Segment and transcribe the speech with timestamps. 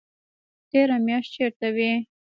[0.69, 1.91] تېره میاشت چیرته وئ؟